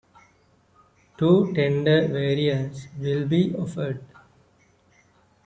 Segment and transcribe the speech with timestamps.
[1.15, 4.03] Two tender variants will be offered.